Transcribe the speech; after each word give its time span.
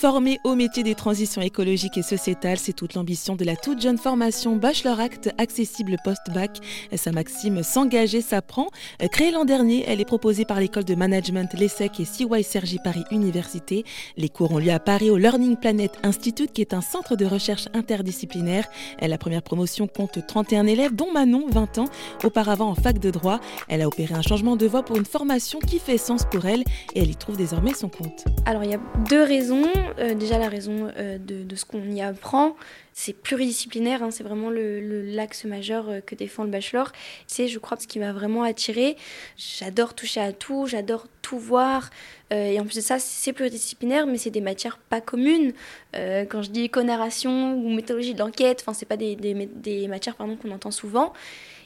Formé 0.00 0.38
au 0.44 0.54
métier 0.54 0.84
des 0.84 0.94
transitions 0.94 1.42
écologiques 1.42 1.98
et 1.98 2.02
sociétales, 2.02 2.58
c'est 2.58 2.72
toute 2.72 2.94
l'ambition 2.94 3.34
de 3.34 3.44
la 3.44 3.56
toute 3.56 3.82
jeune 3.82 3.98
formation 3.98 4.54
Bachelor 4.54 5.00
Act 5.00 5.34
accessible 5.38 5.96
post-bac. 6.04 6.60
Sa 6.94 7.10
maxime 7.10 7.64
S'engager 7.64 8.20
s'apprend. 8.20 8.68
Créée 9.10 9.32
l'an 9.32 9.44
dernier, 9.44 9.84
elle 9.88 10.00
est 10.00 10.04
proposée 10.04 10.44
par 10.44 10.60
l'école 10.60 10.84
de 10.84 10.94
management 10.94 11.52
l'ESSEC 11.52 11.98
et 11.98 12.04
CY 12.04 12.44
Sergi 12.44 12.78
Paris 12.78 13.02
Université. 13.10 13.84
Les 14.16 14.28
cours 14.28 14.52
ont 14.52 14.58
lieu 14.58 14.70
à 14.70 14.78
Paris 14.78 15.10
au 15.10 15.16
Learning 15.16 15.56
Planet 15.56 15.90
Institute, 16.04 16.52
qui 16.52 16.60
est 16.60 16.74
un 16.74 16.80
centre 16.80 17.16
de 17.16 17.26
recherche 17.26 17.66
interdisciplinaire. 17.74 18.68
La 19.02 19.18
première 19.18 19.42
promotion 19.42 19.88
compte 19.88 20.24
31 20.24 20.68
élèves, 20.68 20.94
dont 20.94 21.10
Manon, 21.10 21.46
20 21.48 21.78
ans, 21.78 21.88
auparavant 22.22 22.68
en 22.68 22.76
fac 22.76 23.00
de 23.00 23.10
droit. 23.10 23.40
Elle 23.66 23.82
a 23.82 23.88
opéré 23.88 24.14
un 24.14 24.22
changement 24.22 24.54
de 24.54 24.66
voie 24.68 24.84
pour 24.84 24.96
une 24.96 25.06
formation 25.06 25.58
qui 25.58 25.80
fait 25.80 25.98
sens 25.98 26.24
pour 26.30 26.46
elle 26.46 26.60
et 26.94 27.00
elle 27.00 27.10
y 27.10 27.16
trouve 27.16 27.36
désormais 27.36 27.74
son 27.74 27.88
compte. 27.88 28.26
Alors 28.46 28.62
il 28.62 28.70
y 28.70 28.74
a 28.74 28.80
deux 29.10 29.24
raisons. 29.24 29.64
Euh, 29.98 30.14
déjà 30.14 30.38
la 30.38 30.48
raison 30.48 30.90
euh, 30.96 31.18
de, 31.18 31.56
ce 31.56 31.64
qu'on 31.64 31.82
y 31.90 32.00
apprend, 32.00 32.56
c'est 32.92 33.12
pluridisciplinaire, 33.12 34.02
hein, 34.02 34.10
c'est 34.10 34.24
vraiment 34.24 34.50
l'axe 34.50 35.44
majeur 35.44 35.88
euh, 35.88 36.00
que 36.00 36.14
défend 36.14 36.44
le 36.44 36.50
bachelor. 36.50 36.92
C'est, 37.26 37.48
je 37.48 37.58
crois, 37.58 37.78
ce 37.78 37.86
qui 37.86 37.98
m'a 37.98 38.12
vraiment 38.12 38.42
attiré. 38.42 38.96
J'adore 39.36 39.94
toucher 39.94 40.20
à 40.20 40.32
tout, 40.32 40.66
j'adore 40.66 41.06
tout 41.22 41.38
voir. 41.38 41.90
et 42.30 42.58
en 42.58 42.64
plus 42.64 42.76
de 42.76 42.80
ça, 42.80 42.98
c'est 42.98 43.32
pluridisciplinaire, 43.32 44.06
mais 44.06 44.18
c'est 44.18 44.30
des 44.30 44.40
matières 44.40 44.78
pas 44.78 45.00
communes. 45.00 45.52
quand 45.92 46.42
je 46.42 46.50
dis 46.50 46.62
éco-narration 46.62 47.54
ou 47.54 47.68
méthodologie 47.68 48.14
de 48.14 48.18
l'enquête, 48.18 48.62
enfin, 48.62 48.72
c'est 48.72 48.86
pas 48.86 48.96
des, 48.96 49.14
des 49.16 49.88
matières 49.88 50.16
qu'on 50.16 50.50
entend 50.50 50.70
souvent. 50.70 51.12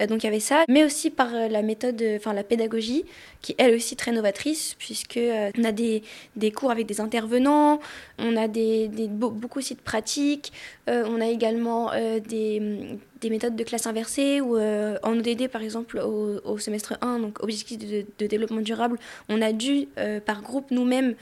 Euh, 0.00 0.06
donc 0.06 0.22
il 0.22 0.26
y 0.26 0.28
avait 0.28 0.40
ça, 0.40 0.64
mais 0.68 0.84
aussi 0.84 1.10
par 1.10 1.34
euh, 1.34 1.48
la 1.48 1.62
méthode, 1.62 2.00
euh, 2.02 2.16
enfin 2.16 2.32
la 2.32 2.44
pédagogie, 2.44 3.04
qui 3.42 3.54
elle 3.58 3.74
aussi 3.74 3.96
très 3.96 4.12
novatrice, 4.12 4.74
puisque 4.78 5.20
on 5.58 5.64
a 5.64 5.72
des, 5.72 6.02
des, 6.34 6.50
cours 6.50 6.70
avec 6.70 6.86
des 6.86 7.00
intervenants, 7.00 7.80
on 8.18 8.36
a 8.36 8.48
des, 8.48 8.88
des 8.88 9.08
beaucoup 9.08 9.58
aussi 9.60 9.74
de 9.74 9.80
pratiques, 9.80 10.52
on 10.88 11.20
a 11.20 11.26
également 11.26 11.92
des, 11.92 12.98
des 13.20 13.30
méthodes 13.30 13.56
de 13.56 13.64
classe 13.64 13.86
inversée 13.86 14.40
ou 14.40 14.56
euh, 14.56 14.98
en 15.02 15.18
ODD 15.18 15.48
par 15.48 15.62
exemple 15.62 15.98
au, 15.98 16.58
semestre 16.58 16.94
1, 17.00 17.20
donc 17.20 17.42
objectif 17.42 17.78
de, 17.78 18.26
développement 18.26 18.60
durable, 18.60 18.98
on 19.28 19.40
a 19.40 19.52
dû 19.52 19.88
euh, 19.98 20.20
par 20.20 20.42
groupe 20.42 20.70
nous-mêmes 20.70 21.14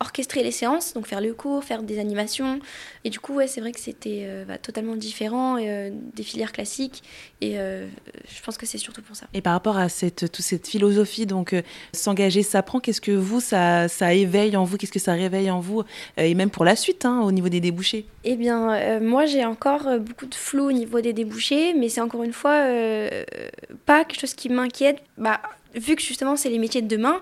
orchestrer 0.00 0.42
les 0.42 0.50
séances, 0.50 0.94
donc 0.94 1.06
faire 1.06 1.20
le 1.20 1.34
cours, 1.34 1.64
faire 1.64 1.82
des 1.82 1.98
animations. 1.98 2.60
Et 3.04 3.10
du 3.10 3.20
coup, 3.20 3.34
ouais, 3.34 3.46
c'est 3.46 3.60
vrai 3.60 3.72
que 3.72 3.80
c'était 3.80 4.22
euh, 4.24 4.44
bah, 4.44 4.58
totalement 4.58 4.96
différent 4.96 5.56
des 5.56 6.22
filières 6.22 6.52
classiques 6.52 7.02
et 7.40 7.56
je 7.56 8.42
pense 8.44 8.56
que 8.56 8.66
c'est 8.66 8.78
surtout 8.78 9.02
pour 9.02 9.16
ça. 9.16 9.26
Et 9.34 9.40
par 9.40 9.52
rapport 9.52 9.76
à 9.76 9.88
cette, 9.88 10.30
toute 10.30 10.44
cette 10.44 10.66
philosophie, 10.66 11.26
donc 11.26 11.54
s'engager 11.92 12.42
s'apprend, 12.42 12.80
qu'est-ce 12.80 13.00
que 13.00 13.12
vous, 13.12 13.40
ça, 13.40 13.88
ça 13.88 14.14
éveille 14.14 14.56
en 14.56 14.64
vous, 14.64 14.76
qu'est-ce 14.76 14.92
que 14.92 14.98
ça 14.98 15.12
réveille 15.12 15.50
en 15.50 15.60
vous 15.60 15.82
et 16.16 16.34
même 16.34 16.50
pour 16.50 16.64
la 16.64 16.76
suite 16.76 17.04
hein, 17.04 17.20
au 17.20 17.32
niveau 17.32 17.48
des 17.48 17.60
débouchés? 17.60 18.06
Eh 18.24 18.36
bien, 18.36 19.00
moi 19.00 19.26
j'ai 19.26 19.44
encore 19.44 19.98
beaucoup 20.00 20.26
de 20.26 20.34
flou 20.34 20.64
au 20.64 20.72
niveau 20.72 21.00
des 21.00 21.12
débouchés, 21.12 21.19
mais 21.24 21.88
c'est 21.88 22.00
encore 22.00 22.22
une 22.22 22.32
fois 22.32 22.52
euh, 22.52 23.24
pas 23.86 24.04
quelque 24.04 24.20
chose 24.20 24.34
qui 24.34 24.48
m'inquiète. 24.48 24.98
Bah, 25.18 25.40
vu 25.74 25.96
que 25.96 26.02
justement 26.02 26.36
c'est 26.36 26.48
les 26.48 26.58
métiers 26.58 26.82
de 26.82 26.88
demain, 26.88 27.20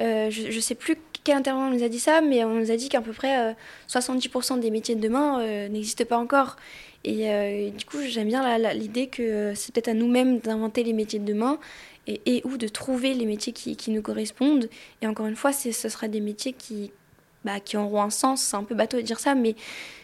euh, 0.00 0.30
je 0.30 0.54
ne 0.54 0.60
sais 0.60 0.74
plus 0.74 0.96
quel 1.24 1.36
intervenant 1.36 1.70
nous 1.70 1.82
a 1.82 1.88
dit 1.88 1.98
ça, 1.98 2.20
mais 2.20 2.44
on 2.44 2.54
nous 2.54 2.70
a 2.70 2.76
dit 2.76 2.88
qu'à 2.88 3.00
peu 3.00 3.12
près 3.12 3.54
70% 3.88 4.56
euh, 4.56 4.60
des 4.60 4.70
métiers 4.70 4.94
de 4.94 5.00
demain 5.00 5.68
n'existent 5.68 6.04
pas 6.04 6.18
encore. 6.18 6.56
Et 7.04 7.72
du 7.76 7.84
coup, 7.84 7.98
j'aime 8.06 8.28
bien 8.28 8.58
l'idée 8.74 9.06
que 9.06 9.52
c'est 9.54 9.72
peut-être 9.72 9.88
à 9.88 9.94
nous-mêmes 9.94 10.40
d'inventer 10.40 10.82
les 10.82 10.92
métiers 10.92 11.18
de 11.18 11.24
demain 11.24 11.58
et, 12.06 12.20
et, 12.26 12.42
ou 12.44 12.58
de 12.58 12.68
trouver 12.68 13.14
les 13.14 13.24
métiers 13.24 13.52
qui, 13.52 13.76
qui 13.76 13.90
nous 13.92 14.02
correspondent. 14.02 14.68
Et 15.00 15.06
encore 15.06 15.26
une 15.26 15.36
fois, 15.36 15.52
ce 15.52 15.70
sera 15.70 16.08
des 16.08 16.20
métiers 16.20 16.52
qui, 16.52 16.90
bah, 17.48 17.60
qui 17.60 17.78
auront 17.78 18.02
un 18.02 18.10
sens. 18.10 18.42
C'est 18.42 18.56
un 18.56 18.62
peu 18.62 18.74
bateau 18.74 18.98
de 18.98 19.02
dire 19.02 19.18
ça, 19.18 19.34
mais 19.34 19.56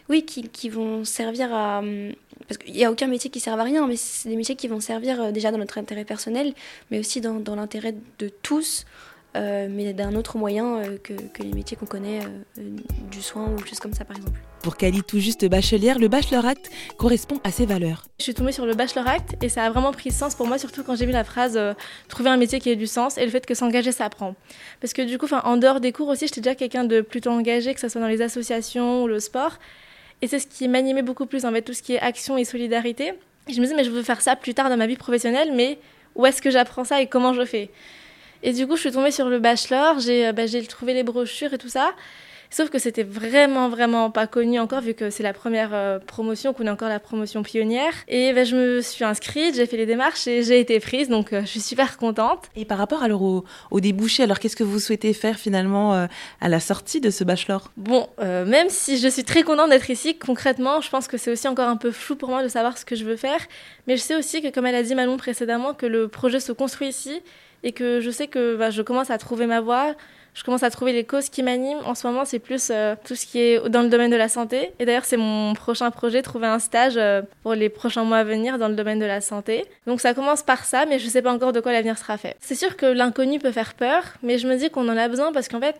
oui, 0.09 0.25
qui, 0.25 0.69
vont 0.71 1.05
servir 1.05 1.53
à. 1.53 1.83
Parce 2.49 2.57
qu'il 2.57 2.73
n'y 2.73 2.85
a 2.85 2.91
aucun 2.91 3.07
métier 3.07 3.31
qui 3.31 3.39
sert 3.39 3.59
à 3.59 3.63
rien, 3.63 3.87
mais 3.87 3.97
c'est 3.97 4.31
des 4.31 4.37
métiers 4.37 4.57
qui 4.57 4.67
vont 4.67 4.81
servir 4.81 5.21
euh, 5.21 5.31
déjà 5.31 5.51
dans 5.51 5.59
notre 5.59 5.79
intérêt 5.79 6.05
personnel, 6.05 6.55
mais 6.91 6.99
aussi 6.99 7.21
dans 7.21 7.55
l'intérêt 7.55 7.95
de 8.19 8.29
tous 8.43 8.87
euh, 9.37 9.67
mais 9.71 9.93
d'un 9.93 10.15
autre 10.15 10.39
moyen 10.39 10.77
euh, 10.77 10.97
que, 11.03 11.13
les 11.43 11.53
métiers 11.53 11.77
qu'on 11.77 11.87
connaît, 11.87 12.21
euh, 12.59 12.77
du 13.11 13.21
soin 13.21 13.51
ou 13.51 13.59
choses 13.67 13.81
comme 13.81 13.93
ça 13.93 14.05
par 14.05 14.17
exemple. 14.17 14.39
Pour 14.63 14.77
Kali, 14.77 15.03
tout 15.03 15.19
juste 15.19 15.45
bachelière, 15.47 15.99
le 15.99 16.09
Bachelor 16.09 16.47
Act 16.47 16.71
correspond 16.97 17.41
à 17.43 17.51
ses 17.51 17.67
valeurs. 17.67 18.05
Je 18.19 18.25
suis 18.25 18.35
tombée 18.35 18.53
sur 18.53 18.65
le 18.65 18.75
Bachelor 18.75 19.07
Act 19.09 19.43
et 19.43 19.49
ça 19.49 19.65
a 19.65 19.71
vraiment 19.71 19.93
pris 19.93 20.11
sens 20.11 20.35
pour 20.35 20.47
moi, 20.47 20.59
surtout 20.59 20.85
quand 20.85 20.95
j'ai 20.95 21.07
vu 21.07 21.13
la 21.13 21.25
phrase 21.25 21.59
trouver 22.09 22.31
un 22.31 22.37
métier 22.37 22.61
qui 22.61 22.71
ait 22.71 22.77
du 22.77 22.87
sens 22.87 23.19
et 23.19 23.25
le 23.25 23.31
fait 23.31 23.45
que 23.45 23.55
s'engager 23.55 23.93
ça 23.93 24.05
apprend. 24.05 24.37
Parce 24.81 24.93
que 24.93 25.03
du 25.03 25.19
coup, 25.19 25.27
en 25.33 25.57
dehors 25.57 25.81
des 25.81 25.93
cours 25.93 26.09
aussi, 26.09 26.27
j'étais 26.27 26.41
déjà 26.41 26.55
quelqu'un 26.55 26.85
de 26.85 27.01
plutôt 27.01 27.31
engagé, 27.31 27.75
que 27.75 27.81
ce 27.81 27.89
soit 27.89 28.01
dans 28.01 28.09
les 28.09 28.23
associations 28.23 29.03
ou 29.03 29.09
le 29.09 29.21
sport. 29.21 29.59
Et 30.23 30.29
c'est 30.29 30.39
ce 30.39 30.47
qui 30.47 30.69
m'animait 30.69 31.03
beaucoup 31.03 31.27
plus 31.27 31.45
en 31.45 31.53
fait, 31.53 31.63
tout 31.63 31.75
ce 31.75 31.83
qui 31.83 31.95
est 31.95 32.01
action 32.01 32.37
et 32.37 32.45
solidarité. 32.45 33.15
Et 33.49 33.53
je 33.53 33.61
me 33.61 33.65
disais, 33.65 33.77
mais 33.77 33.85
je 33.85 33.91
veux 33.91 34.03
faire 34.03 34.21
ça 34.21 34.37
plus 34.37 34.55
tard 34.55 34.71
dans 34.71 34.77
ma 34.77 34.87
vie 34.87 34.97
professionnelle, 34.97 35.51
mais 35.55 35.79
où 36.15 36.25
est-ce 36.25 36.41
que 36.41 36.51
j'apprends 36.51 36.85
ça 36.85 37.03
et 37.03 37.09
comment 37.09 37.35
je 37.35 37.45
fais? 37.45 37.71
Et 38.45 38.53
du 38.53 38.67
coup, 38.67 38.77
je 38.77 38.83
suis 38.83 38.93
tombée 38.93 39.11
sur 39.11 39.31
le 39.31 39.39
bachelor, 39.39 39.99
j'ai 40.01 40.29
euh, 40.29 40.33
bah, 40.33 40.43
trouvé 40.69 40.93
les 40.93 41.03
brochures 41.03 41.55
et 41.55 41.59
tout 41.59 41.71
ça. 41.71 41.95
Sauf 42.51 42.71
que 42.71 42.79
c'était 42.79 43.03
vraiment, 43.03 43.69
vraiment 43.69 44.11
pas 44.11 44.27
connu 44.27 44.59
encore, 44.59 44.81
vu 44.81 44.95
que 44.95 45.11
c'est 45.11 45.23
la 45.23 45.33
première 45.33 45.71
euh, 45.73 45.99
promotion, 45.99 46.53
qu'on 46.53 46.67
est 46.67 46.71
encore 46.71 46.89
la 46.89 47.01
promotion 47.01 47.43
pionnière. 47.43 47.93
Et 48.09 48.33
bah, 48.33 48.45
je 48.45 48.57
me 48.57 48.81
suis 48.81 49.05
inscrite, 49.05 49.57
j'ai 49.57 49.67
fait 49.67 49.77
les 49.77 49.87
démarches 49.87 50.27
et 50.27 50.43
j'ai 50.43 50.61
été 50.61 50.81
prise, 50.81 51.09
donc 51.09 51.33
euh, 51.33 51.41
je 51.43 51.47
suis 51.47 51.61
super 51.61 51.97
contente. 51.97 52.51
Et 52.57 52.65
par 52.65 52.79
rapport 52.79 53.03
alors 53.03 53.23
au, 53.23 53.45
au 53.71 53.81
débouché, 53.81 54.23
alors 54.23 54.39
qu'est-ce 54.39 54.57
que 54.57 54.65
vous 54.65 54.79
souhaitez 54.79 55.13
faire 55.13 55.39
finalement 55.39 56.09
à 56.41 56.49
la 56.49 56.61
sortie 56.61 57.01
de 57.01 57.11
ce 57.11 57.25
bachelor? 57.25 57.71
Bon, 57.77 58.09
même 58.19 58.69
si 58.69 58.99
je 58.99 59.09
suis 59.09 59.25
très 59.25 59.43
contente 59.43 59.71
d'être 59.71 59.91
ici, 59.91 60.17
concrètement, 60.19 60.81
je 60.81 60.91
pense 60.91 61.09
que 61.09 61.17
c'est 61.17 61.31
aussi 61.31 61.49
encore 61.49 61.69
un 61.69 61.77
peu 61.77 61.91
flou 61.91 62.17
pour 62.17 62.29
moi 62.29 62.43
de 62.43 62.49
savoir 62.49 62.79
ce 62.79 62.85
que 62.85 62.97
je 62.97 63.05
veux 63.05 63.17
faire. 63.17 63.41
Mais 63.87 63.97
je 63.97 64.03
sais 64.03 64.17
aussi 64.17 64.43
que, 64.43 64.49
comme 64.49 64.67
elle 64.67 64.75
a 64.75 64.83
dit 64.83 64.95
Manon 64.95 65.17
précédemment, 65.17 65.75
que 65.75 65.87
le 65.87 66.09
projet 66.09 66.41
se 66.41 66.53
construit 66.53 66.89
ici 66.89 67.23
et 67.63 67.73
que 67.73 68.01
je 68.01 68.11
sais 68.11 68.27
que 68.27 68.57
bah, 68.57 68.71
je 68.71 68.83
commence 68.83 69.11
à 69.11 69.19
trouver 69.19 69.47
ma 69.47 69.61
voie, 69.61 69.95
je 70.35 70.43
commence 70.43 70.65
à 70.65 70.71
trouver 70.71 70.93
les 70.93 71.05
causes 71.05 71.29
qui 71.29 71.43
m'animent. 71.43 71.79
En 71.87 71.95
ce 71.95 72.07
moment, 72.07 72.25
c'est 72.25 72.41
plus 72.41 72.71
euh, 72.71 72.97
tout 73.05 73.15
ce 73.15 73.25
qui 73.25 73.39
est 73.39 73.69
dans 73.69 73.83
le 73.83 73.89
domaine 73.89 74.11
de 74.11 74.17
la 74.17 74.29
santé. 74.29 74.73
Et 74.81 74.85
d'ailleurs, 74.85 75.05
c'est 75.05 75.17
mon 75.17 75.55
prochain 75.55 75.91
projet, 75.93 76.23
trouver 76.23 76.49
un 76.49 76.59
stage 76.59 76.95
euh, 76.97 77.23
pour 77.43 77.55
les 77.55 77.69
prochains 77.69 78.03
mois 78.05 78.19
à 78.19 78.25
venir 78.25 78.59
dans 78.59 78.69
le 78.69 78.75
domaine 78.75 78.99
de 78.99 79.07
la 79.07 79.21
santé. 79.21 79.65
Donc 79.87 80.01
ça 80.01 80.13
commence 80.13 80.43
par 80.43 80.65
ça, 80.65 80.87
mais 80.87 80.99
je 80.99 81.07
ne 81.07 81.11
sais 81.11 81.23
pas 81.23 81.33
encore 81.33 81.53
de 81.53 81.61
quoi 81.61 81.73
l'avenir 81.73 81.97
sera 81.97 82.19
fait. 82.19 82.37
C'est 82.41 82.57
sûr 82.57 82.77
que 82.77 82.87
l'inconnu 82.87 83.39
peut 83.39 83.53
faire 83.53 83.75
peur, 83.75 84.03
mais 84.23 84.39
je 84.39 84.49
me 84.49 84.57
dis 84.57 84.71
qu'on 84.71 84.89
en 84.89 84.97
a 84.97 85.09
besoin 85.09 85.33
parce 85.33 85.47
qu'en 85.47 85.61
fait, 85.61 85.77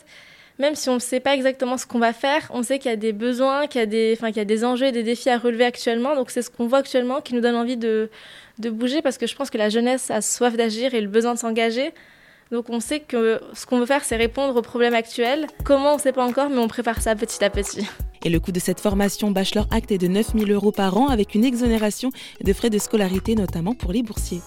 même 0.61 0.77
si 0.77 0.89
on 0.89 0.95
ne 0.95 1.01
sait 1.01 1.19
pas 1.19 1.35
exactement 1.35 1.77
ce 1.77 1.85
qu'on 1.85 1.99
va 1.99 2.13
faire, 2.13 2.49
on 2.51 2.63
sait 2.63 2.79
qu'il 2.79 2.91
y 2.91 2.95
a 2.95 2.97
des 2.97 3.13
besoins, 3.13 3.67
qu'il 3.67 3.81
y 3.81 3.83
a 3.83 3.87
des, 3.87 4.15
enfin, 4.17 4.29
qu'il 4.29 4.37
y 4.37 4.41
a 4.41 4.45
des 4.45 4.65
enjeux 4.65 4.87
et 4.87 4.93
des 4.93 5.03
défis 5.03 5.31
à 5.31 5.39
relever 5.39 5.65
actuellement. 5.65 6.15
Donc 6.15 6.31
c'est 6.31 6.43
ce 6.43 6.51
qu'on 6.51 6.69
voit 6.69 6.79
actuellement 6.79 7.21
qui 7.21 7.35
nous 7.35 7.41
donne 7.41 7.57
envie 7.57 7.77
de, 7.77 8.09
de 8.61 8.71
bouger 8.71 9.03
parce 9.03 9.19
que 9.19 9.27
je 9.27 9.35
pense 9.35 9.51
que 9.51 9.59
la 9.59 9.69
jeunesse 9.69 10.13
a 10.13 10.21
soif 10.21 10.57
d'agir 10.57 10.95
et 10.95 11.01
le 11.01 11.09
besoin 11.09 11.35
de 11.35 11.41
s'engager. 11.41 11.93
Donc 12.51 12.71
on 12.71 12.81
sait 12.81 13.01
que 13.01 13.41
ce 13.53 13.67
qu'on 13.67 13.81
veut 13.81 13.87
faire, 13.87 14.05
c'est 14.05 14.17
répondre 14.17 14.57
aux 14.57 14.63
problèmes 14.63 14.95
actuels. 14.95 15.47
Comment, 15.65 15.93
on 15.93 15.97
ne 15.97 16.01
sait 16.01 16.13
pas 16.13 16.25
encore, 16.25 16.51
mais 16.51 16.59
on 16.59 16.69
prépare 16.69 17.01
ça 17.01 17.15
petit 17.15 17.43
à 17.45 17.51
petit. 17.51 17.87
Et 18.25 18.31
le 18.31 18.41
coût 18.41 18.53
de 18.53 18.61
cette 18.61 18.81
formation 18.81 19.31
Bachelor 19.31 19.67
Act 19.71 19.93
est 19.93 19.99
de 19.99 20.09
9000 20.09 20.51
euros 20.51 20.73
par 20.73 20.97
an 20.97 21.09
avec 21.09 21.35
une 21.35 21.45
exonération 21.45 22.11
de 22.43 22.53
frais 22.53 22.71
de 22.71 22.79
scolarité, 22.79 23.35
notamment 23.35 23.75
pour 23.75 23.93
les 23.93 24.03
boursiers. 24.03 24.41